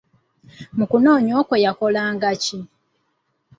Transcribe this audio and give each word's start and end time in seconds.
Mu 0.77 0.85
kunoonya 0.91 1.33
okwo 1.41 1.55
yakolanga 1.65 2.29
ki? 2.43 2.59